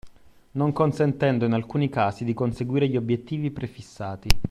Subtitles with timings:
[0.53, 4.29] Non consentendo in alcuni casi di conseguire gli obiettivi prefissati.